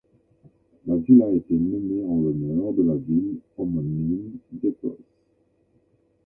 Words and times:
La 0.87 0.95
ville 0.95 1.21
a 1.21 1.29
été 1.29 1.53
nommée 1.53 2.03
en 2.03 2.19
l'honneur 2.23 2.73
de 2.73 2.81
la 2.81 2.95
ville 2.95 3.37
homonyme 3.55 4.31
d'Écosse. 4.51 4.95